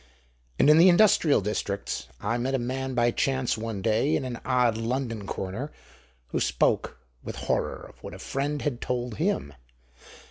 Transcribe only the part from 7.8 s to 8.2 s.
of what a